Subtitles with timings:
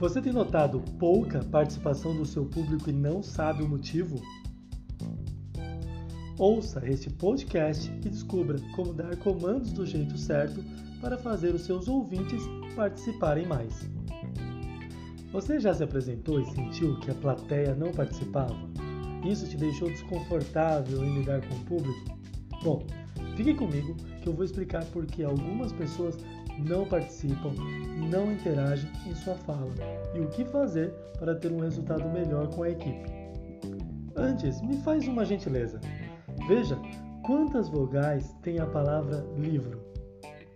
[0.00, 4.18] Você tem notado pouca participação do seu público e não sabe o motivo?
[6.38, 10.64] Ouça este podcast e descubra como dar comandos do jeito certo
[11.02, 12.42] para fazer os seus ouvintes
[12.74, 13.90] participarem mais.
[15.32, 18.56] Você já se apresentou e sentiu que a plateia não participava?
[19.22, 22.18] Isso te deixou desconfortável em lidar com o público?
[22.64, 22.86] Bom,
[23.36, 26.16] fique comigo que eu vou explicar por que algumas pessoas
[26.60, 27.52] não participam,
[28.10, 29.70] não interagem em sua fala
[30.14, 33.10] e o que fazer para ter um resultado melhor com a equipe.
[34.16, 35.80] Antes, me faz uma gentileza.
[36.48, 36.78] Veja
[37.24, 39.80] quantas vogais tem a palavra livro.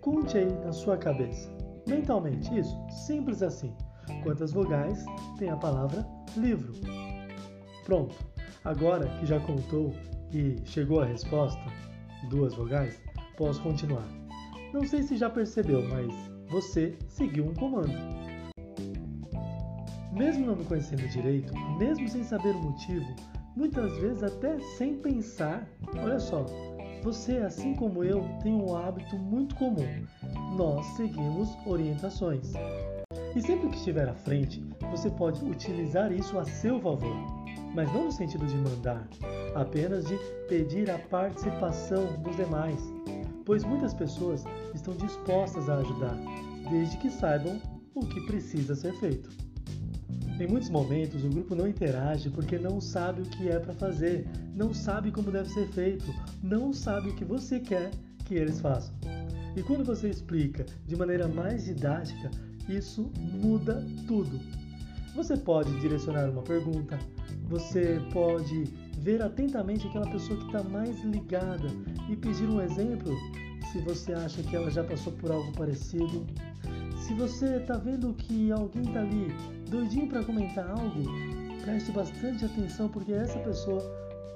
[0.00, 1.50] Conte aí na sua cabeça,
[1.86, 2.76] mentalmente, isso,
[3.06, 3.74] simples assim.
[4.22, 5.04] Quantas vogais
[5.38, 6.72] tem a palavra livro?
[7.84, 8.14] Pronto.
[8.64, 9.94] Agora que já contou
[10.32, 11.62] e chegou a resposta,
[12.28, 13.00] duas vogais,
[13.36, 14.23] posso continuar.
[14.74, 16.12] Não sei se já percebeu, mas
[16.50, 17.94] você seguiu um comando.
[20.12, 23.06] Mesmo não me conhecendo direito, mesmo sem saber o motivo,
[23.54, 25.64] muitas vezes até sem pensar,
[26.02, 26.44] olha só,
[27.04, 30.04] você, assim como eu, tem um hábito muito comum.
[30.56, 32.52] Nós seguimos orientações.
[33.36, 37.16] E sempre que estiver à frente, você pode utilizar isso a seu favor,
[37.72, 39.06] mas não no sentido de mandar,
[39.54, 42.82] apenas de pedir a participação dos demais
[43.44, 46.16] pois muitas pessoas estão dispostas a ajudar,
[46.70, 47.60] desde que saibam
[47.94, 49.30] o que precisa ser feito.
[50.40, 54.26] Em muitos momentos, o grupo não interage porque não sabe o que é para fazer,
[54.54, 57.92] não sabe como deve ser feito, não sabe o que você quer
[58.24, 58.94] que eles façam.
[59.56, 62.30] E quando você explica de maneira mais didática,
[62.68, 64.40] isso muda tudo.
[65.14, 66.98] Você pode direcionar uma pergunta,
[67.48, 68.64] você pode
[69.04, 71.68] ver atentamente aquela pessoa que está mais ligada
[72.08, 73.14] e pedir um exemplo
[73.70, 76.24] se você acha que ela já passou por algo parecido.
[76.96, 79.28] Se você está vendo que alguém está ali
[79.68, 81.02] doidinho para comentar algo,
[81.62, 83.82] preste bastante atenção porque essa pessoa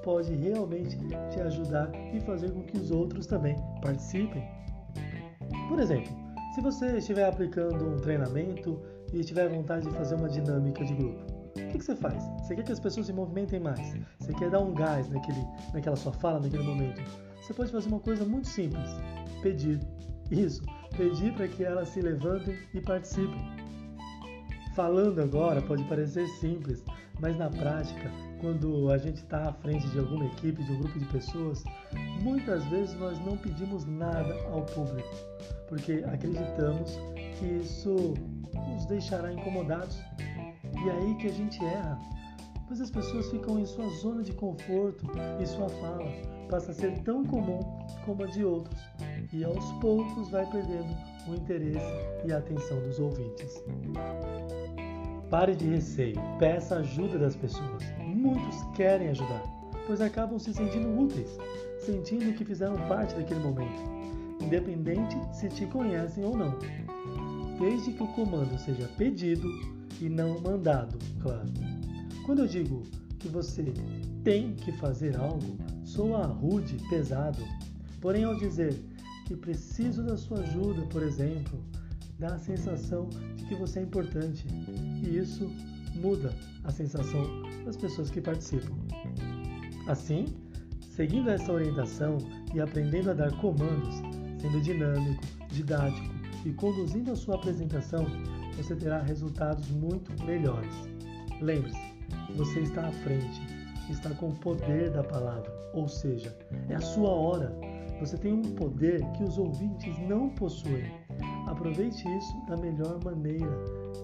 [0.03, 0.95] pode realmente
[1.31, 4.47] te ajudar e fazer com que os outros também participem.
[5.67, 6.11] Por exemplo,
[6.53, 8.79] se você estiver aplicando um treinamento
[9.13, 11.25] e tiver vontade de fazer uma dinâmica de grupo,
[11.67, 12.23] o que, que, você faz?
[12.41, 13.95] Você quer que as pessoas se movimentem mais?
[14.19, 17.01] Você quer dar um gás naquele, naquela sua fala, naquele momento?
[17.41, 18.89] Você pode fazer uma coisa muito simples:
[19.41, 19.79] pedir.
[20.31, 20.61] Isso,
[20.95, 23.41] pedir para que elas se levantem e participem.
[24.75, 26.83] Falando agora pode parecer simples,
[27.19, 30.99] mas na prática, quando a gente está à frente de alguma equipe, de um grupo
[30.99, 31.63] de pessoas,
[32.21, 35.09] muitas vezes nós não pedimos nada ao público,
[35.67, 36.97] porque acreditamos
[37.37, 38.13] que isso
[38.75, 39.99] os deixará incomodados
[40.83, 41.99] e é aí que a gente erra,
[42.67, 45.05] pois as pessoas ficam em sua zona de conforto
[45.41, 46.05] e sua fala
[46.49, 47.59] passa a ser tão comum
[48.05, 48.79] como a de outros,
[49.31, 50.95] e aos poucos vai perdendo
[51.27, 51.93] o interesse
[52.25, 53.63] e a atenção dos ouvintes.
[55.29, 57.83] Pare de receio, peça ajuda das pessoas.
[57.99, 59.43] Muitos querem ajudar,
[59.85, 61.37] pois acabam se sentindo úteis,
[61.85, 63.79] sentindo que fizeram parte daquele momento,
[64.41, 66.57] independente se te conhecem ou não.
[67.59, 69.47] Desde que o comando seja pedido,
[70.01, 71.49] e não mandado, claro.
[72.25, 72.83] Quando eu digo
[73.19, 73.73] que você
[74.23, 77.43] tem que fazer algo, soa rude, pesado.
[77.99, 78.79] Porém, ao dizer
[79.25, 81.59] que preciso da sua ajuda, por exemplo,
[82.17, 84.45] dá a sensação de que você é importante
[85.03, 85.49] e isso
[85.95, 86.33] muda
[86.63, 87.23] a sensação
[87.65, 88.75] das pessoas que participam.
[89.87, 90.25] Assim,
[90.95, 92.17] seguindo essa orientação
[92.53, 93.95] e aprendendo a dar comandos,
[94.39, 96.13] sendo dinâmico, didático
[96.45, 98.05] e conduzindo a sua apresentação,
[98.63, 100.73] você terá resultados muito melhores.
[101.41, 101.93] Lembre-se,
[102.35, 103.41] você está à frente,
[103.89, 106.37] está com o poder da palavra, ou seja,
[106.67, 107.55] é a sua hora.
[107.99, 110.91] Você tem um poder que os ouvintes não possuem.
[111.47, 113.49] Aproveite isso da melhor maneira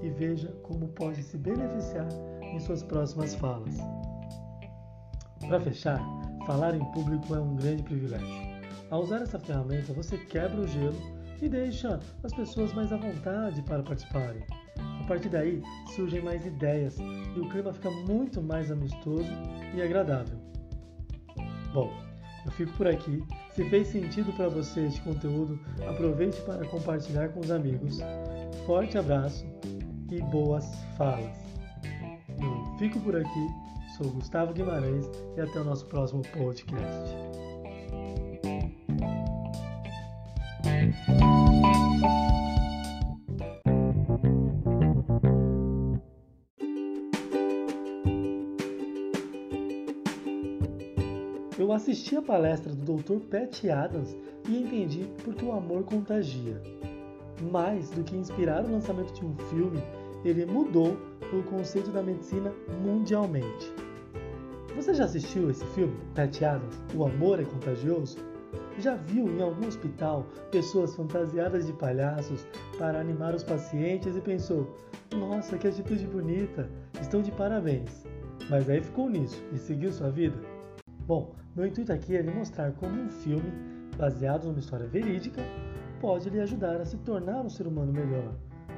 [0.02, 2.08] e veja como pode se beneficiar
[2.42, 3.78] em suas próximas falas.
[5.48, 6.02] Para fechar,
[6.46, 8.56] falar em público é um grande privilégio.
[8.90, 13.62] Ao usar essa ferramenta, você quebra o gelo e deixa as pessoas mais à vontade
[13.64, 14.44] para participarem.
[14.78, 15.62] A partir daí
[15.96, 19.30] surgem mais ideias e o clima fica muito mais amistoso
[19.74, 20.40] e agradável.
[21.74, 21.92] Bom,
[22.46, 23.24] eu fico por aqui.
[23.54, 28.00] Se fez sentido para você este conteúdo, aproveite para compartilhar com os amigos.
[28.66, 29.46] Forte abraço
[30.12, 30.66] e boas
[30.98, 31.38] falas.
[32.30, 33.48] Eu fico por aqui.
[33.98, 37.25] Sou Gustavo Guimarães e até o nosso próximo podcast.
[51.66, 53.22] Eu assisti a palestra do Dr.
[53.22, 54.16] Pat Adams
[54.48, 56.62] e entendi porque o amor contagia.
[57.52, 59.82] Mais do que inspirar o lançamento de um filme,
[60.24, 60.96] ele mudou
[61.34, 62.54] o conceito da medicina
[62.84, 63.74] mundialmente.
[64.76, 68.20] Você já assistiu esse filme, Pat Adams, O Amor é Contagioso?
[68.78, 72.46] Já viu em algum hospital pessoas fantasiadas de palhaços
[72.78, 74.78] para animar os pacientes e pensou:
[75.12, 76.70] nossa, que atitude bonita,
[77.02, 78.06] estão de parabéns.
[78.52, 80.38] Mas aí ficou nisso e seguiu sua vida?
[81.08, 83.50] Bom, meu intuito aqui é lhe mostrar como um filme
[83.98, 85.42] baseado numa história verídica
[86.02, 88.36] pode lhe ajudar a se tornar um ser humano melhor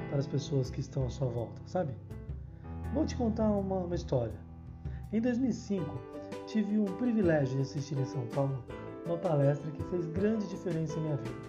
[0.08, 1.92] para as pessoas que estão à sua volta, sabe?
[2.94, 4.38] Vou te contar uma, uma história.
[5.12, 5.84] Em 2005,
[6.46, 8.62] tive um privilégio de assistir em São Paulo
[9.04, 11.40] uma palestra que fez grande diferença em minha vida,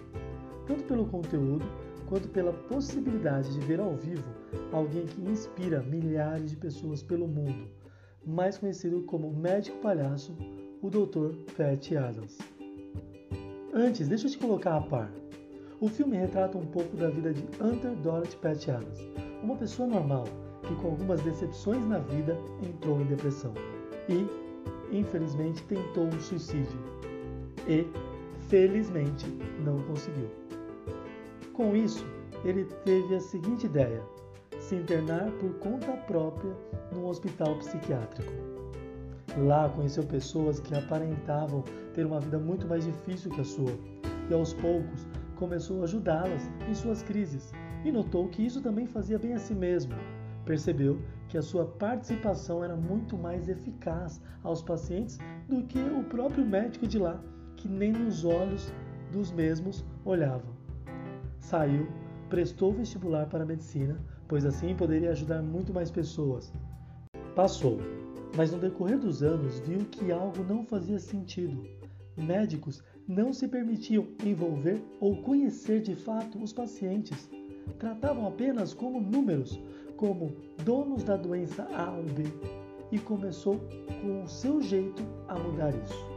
[0.66, 1.64] tanto pelo conteúdo
[2.08, 4.28] quanto pela possibilidade de ver ao vivo
[4.72, 7.68] alguém que inspira milhares de pessoas pelo mundo,
[8.26, 10.36] mais conhecido como médico palhaço,
[10.82, 11.34] o Dr.
[11.56, 12.38] Pat Adams.
[13.72, 15.10] Antes, deixa eu te colocar a par.
[15.80, 18.98] O filme retrata um pouco da vida de Hunter Dorothy Pat Adams,
[19.42, 20.24] uma pessoa normal
[20.62, 23.52] que, com algumas decepções na vida, entrou em depressão
[24.08, 24.26] e,
[24.96, 26.78] infelizmente, tentou um suicídio
[27.68, 27.86] e,
[28.48, 29.26] felizmente,
[29.64, 30.28] não conseguiu.
[31.52, 32.06] Com isso,
[32.44, 34.02] ele teve a seguinte ideia:
[34.58, 36.54] se internar por conta própria
[36.92, 38.59] num hospital psiquiátrico.
[39.36, 41.62] Lá conheceu pessoas que aparentavam
[41.94, 43.72] ter uma vida muito mais difícil que a sua,
[44.28, 45.06] e aos poucos
[45.36, 47.52] começou a ajudá-las em suas crises
[47.84, 49.94] e notou que isso também fazia bem a si mesmo.
[50.44, 55.18] Percebeu que a sua participação era muito mais eficaz aos pacientes
[55.48, 57.20] do que o próprio médico de lá
[57.56, 58.72] que nem nos olhos
[59.12, 60.50] dos mesmos olhavam.
[61.38, 61.86] Saiu,
[62.28, 66.52] prestou vestibular para a medicina, pois assim poderia ajudar muito mais pessoas.
[67.34, 67.78] Passou,
[68.36, 71.62] mas no decorrer dos anos viu que algo não fazia sentido.
[72.16, 77.28] Médicos não se permitiam envolver ou conhecer de fato os pacientes.
[77.78, 79.60] Tratavam apenas como números,
[79.96, 80.34] como
[80.64, 82.24] donos da doença A ou B,
[82.92, 83.60] e começou
[84.02, 86.10] com o seu jeito a mudar isso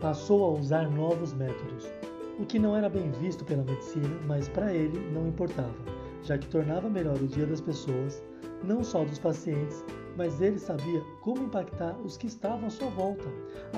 [0.00, 1.92] passou a usar novos métodos,
[2.38, 5.74] o que não era bem visto pela medicina, mas para ele não importava,
[6.22, 8.22] já que tornava melhor o dia das pessoas,
[8.64, 9.84] não só dos pacientes,
[10.16, 13.26] mas ele sabia como impactar os que estavam à sua volta,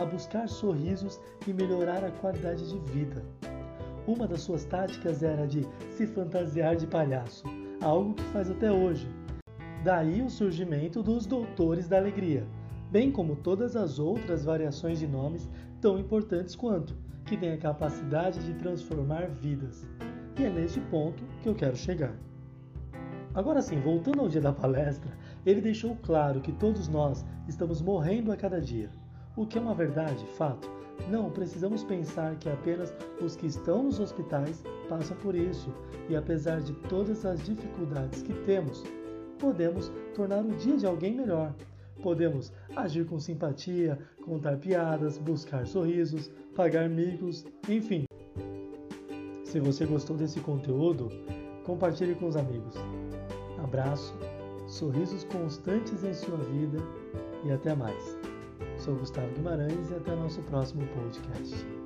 [0.00, 3.24] a buscar sorrisos e melhorar a qualidade de vida.
[4.06, 7.44] Uma das suas táticas era de se fantasiar de palhaço,
[7.80, 9.08] algo que faz até hoje.
[9.84, 12.46] Daí o surgimento dos Doutores da Alegria,
[12.90, 15.48] bem como todas as outras variações de nomes
[15.80, 19.86] tão importantes quanto, que têm a capacidade de transformar vidas.
[20.38, 22.14] E é neste ponto que eu quero chegar.
[23.34, 25.10] Agora sim, voltando ao dia da palestra,
[25.44, 28.90] ele deixou claro que todos nós estamos morrendo a cada dia.
[29.36, 30.70] O que é uma verdade, fato.
[31.08, 35.72] Não precisamos pensar que apenas os que estão nos hospitais passam por isso,
[36.08, 38.84] e apesar de todas as dificuldades que temos,
[39.38, 41.54] podemos tornar o dia de alguém melhor,
[42.02, 48.04] Podemos agir com simpatia, contar piadas, buscar sorrisos, pagar micos, enfim.
[49.44, 51.10] Se você gostou desse conteúdo,
[51.64, 52.74] compartilhe com os amigos.
[53.62, 54.14] Abraço,
[54.66, 56.78] sorrisos constantes em sua vida
[57.44, 58.18] e até mais.
[58.78, 61.82] Sou Gustavo Guimarães e até nosso próximo podcast.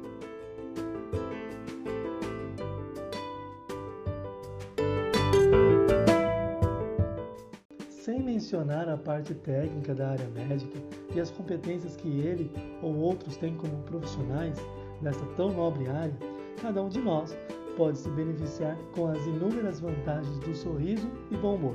[8.37, 10.79] mencionar a parte técnica da área médica
[11.15, 12.53] e as competências que ele
[12.83, 14.59] ou outros têm como profissionais
[15.01, 16.15] nessa tão nobre área,
[16.61, 17.37] cada um de nós
[17.77, 21.75] pode se beneficiar com as inúmeras vantagens do sorriso e bom humor,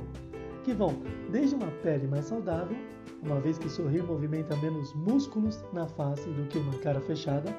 [0.64, 0.94] que vão
[1.30, 2.76] desde uma pele mais saudável,
[3.22, 7.50] uma vez que sorrir movimenta menos músculos na face do que uma cara fechada,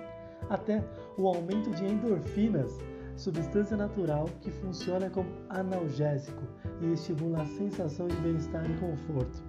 [0.50, 0.84] até
[1.18, 2.78] o aumento de endorfinas
[3.16, 6.44] substância natural que funciona como analgésico
[6.82, 9.44] e estimula a sensação de bem-estar e conforto.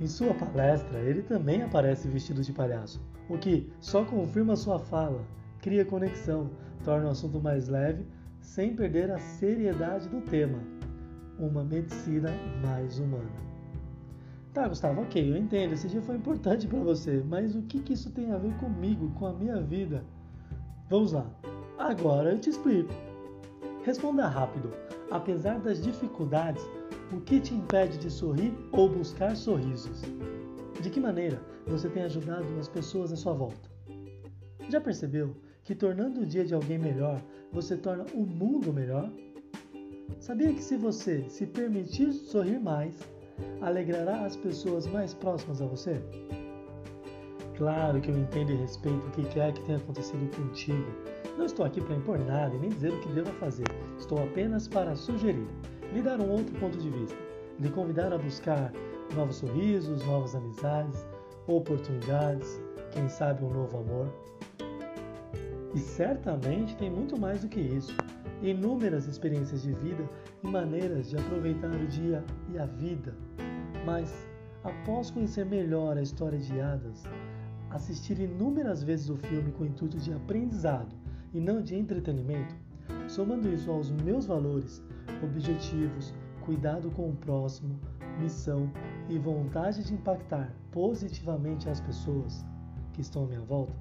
[0.00, 5.20] Em sua palestra, ele também aparece vestido de palhaço, o que só confirma sua fala,
[5.60, 6.50] cria conexão,
[6.84, 8.04] torna o assunto mais leve,
[8.44, 10.58] sem perder a seriedade do tema.
[11.38, 12.30] Uma medicina
[12.64, 13.32] mais humana.
[14.52, 17.94] Tá, Gustavo, ok, eu entendo, esse dia foi importante para você, mas o que, que
[17.94, 20.04] isso tem a ver comigo, com a minha vida?
[20.88, 21.28] Vamos lá.
[21.76, 22.92] Agora eu te explico.
[23.82, 24.70] Responda rápido.
[25.10, 26.62] Apesar das dificuldades,
[27.12, 30.02] o que te impede de sorrir ou buscar sorrisos?
[30.80, 33.68] De que maneira você tem ajudado as pessoas à sua volta?
[34.68, 35.34] Já percebeu
[35.64, 37.20] que tornando o dia de alguém melhor,
[37.54, 39.08] você torna o mundo melhor?
[40.18, 42.98] Sabia que se você se permitir sorrir mais,
[43.60, 46.02] alegrará as pessoas mais próximas a você?
[47.56, 50.84] Claro que eu entendo e respeito o que quer que tenha acontecido contigo.
[51.38, 53.66] Não estou aqui para impor nada e nem dizer o que deva fazer.
[53.96, 55.46] Estou apenas para sugerir,
[55.92, 57.16] lhe dar um outro ponto de vista.
[57.60, 58.72] lhe convidar a buscar
[59.14, 61.06] novos sorrisos, novas amizades,
[61.46, 64.08] oportunidades, quem sabe um novo amor.
[65.74, 67.92] E certamente tem muito mais do que isso.
[68.40, 70.08] Inúmeras experiências de vida
[70.42, 73.14] e maneiras de aproveitar o dia e a vida.
[73.84, 74.26] Mas,
[74.62, 77.02] após conhecer melhor a história de Hadas,
[77.70, 80.94] assistir inúmeras vezes o filme com o intuito de aprendizado
[81.32, 82.54] e não de entretenimento,
[83.08, 84.80] somando isso aos meus valores,
[85.22, 86.14] objetivos,
[86.44, 87.80] cuidado com o próximo,
[88.20, 88.70] missão
[89.08, 92.44] e vontade de impactar positivamente as pessoas
[92.92, 93.74] que estão à minha volta,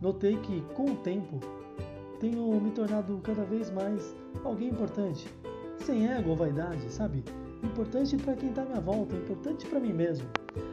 [0.00, 1.40] notei que, com o tempo,
[2.20, 5.28] tenho me tornado cada vez mais alguém importante,
[5.78, 7.22] sem ego ou vaidade, sabe?
[7.62, 10.26] Importante para quem está à minha volta, importante para mim mesmo.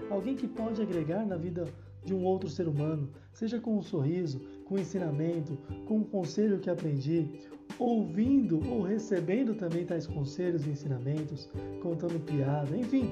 [0.10, 1.66] Alguém que pode agregar na vida
[2.04, 6.60] de um outro ser humano, seja com um sorriso, com um ensinamento, com um conselho
[6.60, 7.42] que aprendi,
[7.80, 11.50] ouvindo ou recebendo também tais conselhos e ensinamentos,
[11.82, 13.12] contando piada, enfim,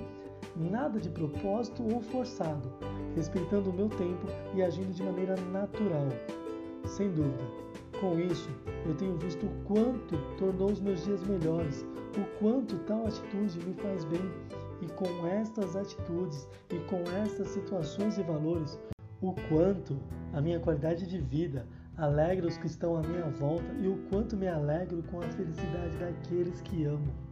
[0.56, 2.72] nada de propósito ou forçado,
[3.16, 6.08] respeitando o meu tempo e agindo de maneira natural.
[6.86, 7.44] Sem dúvida,
[8.00, 8.50] com isso
[8.86, 11.86] eu tenho visto o quanto tornou os meus dias melhores,
[12.18, 14.22] o quanto tal atitude me faz bem
[14.82, 18.80] e com estas atitudes e com estas situações e valores,
[19.22, 20.00] o quanto
[20.34, 24.36] a minha qualidade de vida alegra os que estão à minha volta e o quanto
[24.36, 27.31] me alegro com a felicidade daqueles que amo.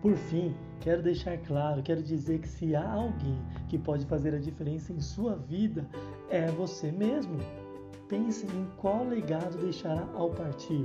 [0.00, 3.38] Por fim, quero deixar claro, quero dizer que se há alguém
[3.68, 5.86] que pode fazer a diferença em sua vida,
[6.30, 7.36] é você mesmo.
[8.08, 10.84] Pense em qual legado deixará ao partir.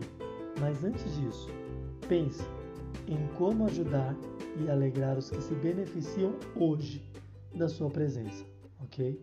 [0.60, 1.50] Mas antes disso,
[2.10, 2.44] pense
[3.08, 4.16] em como ajudar
[4.60, 7.02] e alegrar os que se beneficiam hoje
[7.54, 8.46] da sua presença,
[8.82, 9.20] ok?